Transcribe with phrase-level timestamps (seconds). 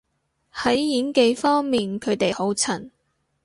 [0.51, 2.89] 喺演技方面佢哋好襯